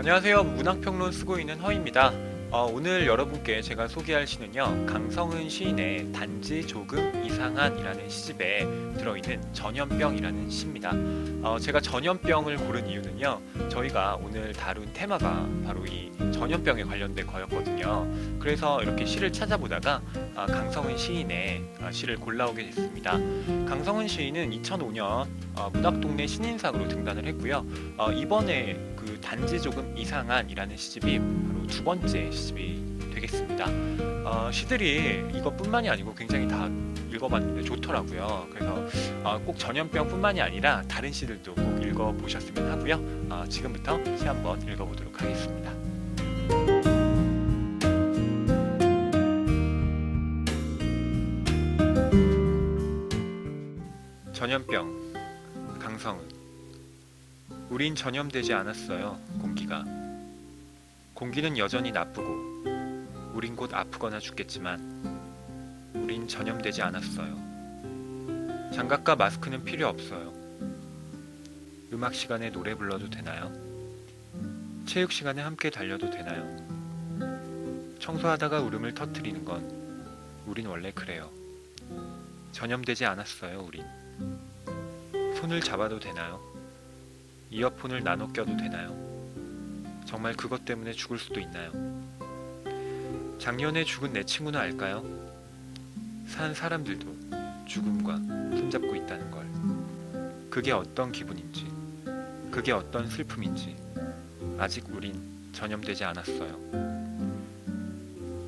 [0.00, 0.44] 안녕하세요.
[0.44, 2.10] 문학평론 쓰고 있는 허입니다.
[2.50, 4.86] 어, 오늘 여러분께 제가 소개할 시는요.
[4.86, 8.66] 강성은 시인의 단지 조금 이상한이라는 시집에
[8.96, 10.92] 들어있는 전염병이라는 시입니다.
[11.42, 13.40] 어, 제가 전염병을 고른 이유는요.
[13.68, 18.10] 저희가 오늘 다룬 테마가 바로 이 전염병에 관련된 거였거든요.
[18.38, 20.00] 그래서 이렇게 시를 찾아보다가
[20.34, 23.18] 아, 강성은 시인의 아, 시를 골라오게 됐습니다.
[23.68, 27.66] 강성은 시인은 2005년 어, 문학동네 신인상으로 등단을 했고요.
[27.98, 33.66] 어, 이번에 그 단지 조금 이상한이라는 시집이 바로 두 번째 시집이 되겠습니다.
[34.24, 36.68] 어, 시들이 이것뿐만이 아니고 굉장히 다
[37.10, 38.48] 읽어봤는데 좋더라고요.
[38.52, 38.86] 그래서
[39.24, 42.94] 어, 꼭 전염병뿐만이 아니라 다른 시들도 꼭 읽어보셨으면 하고요.
[43.30, 45.70] 어, 지금부터 시 한번 읽어보도록 하겠습니다.
[54.32, 55.12] 전염병
[55.78, 56.39] 강성은
[57.70, 59.84] 우린 전염되지 않았어요 공기가
[61.14, 70.32] 공기는 여전히 나쁘고 우린 곧 아프거나 죽겠지만 우린 전염되지 않았어요 장갑과 마스크는 필요 없어요
[71.92, 73.52] 음악 시간에 노래 불러도 되나요?
[74.84, 76.44] 체육 시간에 함께 달려도 되나요?
[78.00, 80.04] 청소하다가 울음을 터뜨리는 건
[80.44, 81.30] 우린 원래 그래요
[82.50, 83.84] 전염되지 않았어요 우린
[85.36, 86.49] 손을 잡아도 되나요?
[87.50, 88.96] 이어폰을 나눠 껴도 되나요?
[90.06, 91.72] 정말 그것 때문에 죽을 수도 있나요?
[93.38, 95.04] 작년에 죽은 내 친구는 알까요?
[96.26, 98.16] 산 사람들도 죽음과
[98.56, 100.48] 손잡고 있다는 걸.
[100.48, 101.66] 그게 어떤 기분인지,
[102.50, 103.76] 그게 어떤 슬픔인지,
[104.58, 105.20] 아직 우린
[105.52, 106.58] 전염되지 않았어요.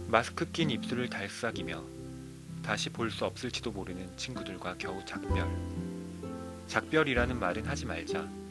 [0.09, 1.83] 마스크 낀 입술을 달싹이며
[2.63, 5.49] 다시 볼 수 없을지도 모르는 친구들과 겨우 작별.
[6.69, 8.42] 작별이라는 말은 하지 말자.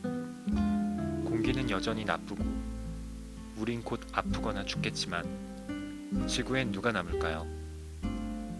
[1.41, 2.43] 공기는 여전히 나쁘고,
[3.57, 5.25] 우린 곧 아프거나 죽겠지만,
[6.27, 7.47] 지구엔 누가 남을까요?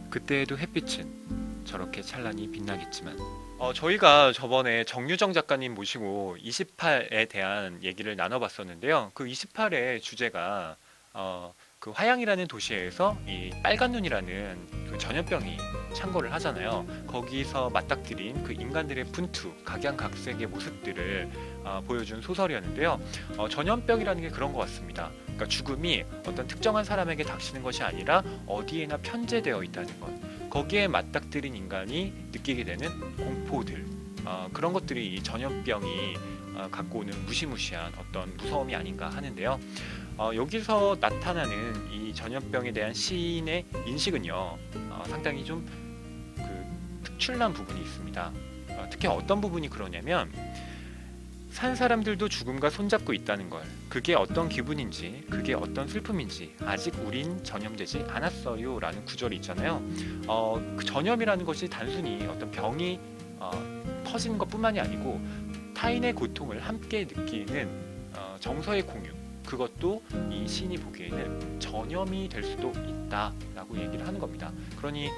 [0.09, 3.19] 그때에도 햇빛은 저렇게 찬란히 빛나겠지만.
[3.59, 9.11] 어, 저희가 저번에 정유정 작가님 모시고 28에 대한 얘기를 나눠봤었는데요.
[9.13, 10.75] 그 28의 주제가
[11.13, 15.55] 어, 그 화양이라는 도시에서 이 빨간 눈이라는 그 전염병이
[16.01, 16.85] 창궐을 하잖아요.
[17.05, 21.29] 거기서 맞닥뜨린 그 인간들의 분투, 각양각색의 모습들을
[21.63, 22.99] 어, 보여준 소설이었는데요.
[23.37, 25.11] 어, 전염병이라는 게 그런 것 같습니다.
[25.25, 30.09] 그러니까 죽음이 어떤 특정한 사람에게 닥치는 것이 아니라 어디에나 편재되어 있다는 것.
[30.49, 33.85] 거기에 맞닥뜨린 인간이 느끼게 되는 공포들.
[34.25, 36.15] 어, 그런 것들이 이 전염병이
[36.55, 39.59] 어, 갖고 오는 무시무시한 어떤 무서움이 아닌가 하는데요.
[40.17, 45.90] 어, 여기서 나타나는 이 전염병에 대한 시인의 인식은요, 어, 상당히 좀그
[47.21, 48.31] 특출난 부분이 있습니다.
[48.69, 50.31] 어, 특히 어떤 부분이 그러냐면
[51.51, 58.05] 산 사람들도 죽음과 손잡고 있다는 걸 그게 어떤 기분인지 그게 어떤 슬픔인지 아직 우린 전염되지
[58.07, 59.83] 않았어요 라는 구절이 있잖아요
[60.27, 62.99] 어, 그 전염이라는 것이 단순히 어떤 병이
[63.37, 63.51] 어,
[64.05, 65.21] 터지는 것 뿐만이 아니고
[65.75, 67.69] 타인의 고통을 함께 느끼는
[68.15, 69.20] 어, 정서의 공유
[69.51, 70.01] 그것도
[70.31, 74.49] 이 시인이 보기에는 전염이 될 수도 있다라고 얘기를 하는 겁니다.
[74.77, 75.09] 그러니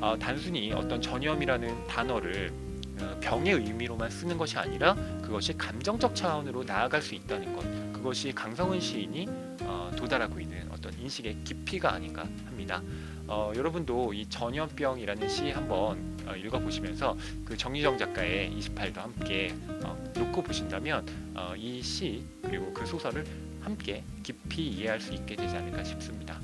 [0.00, 2.73] 어, 단순히 어떤 전염이라는 단어를 어,
[3.20, 9.26] 병의 의미로만 쓰는 것이 아니라 그것이 감정적 차원으로 나아갈 수 있다는 것 그것이 강성은 시인이
[9.62, 12.82] 어, 도달하고 있는 어떤 인식의 깊이가 아닌가 합니다.
[13.26, 20.42] 어, 여러분도 이 전염병이라는 시 한번 어, 읽어보시면서 그 정유정 작가의 28도 함께 어, 놓고
[20.42, 23.24] 보신다면 어, 이시 그리고 그 소설을
[23.62, 26.38] 함께 깊이 이해할 수 있게 되지 않을까 싶습니다.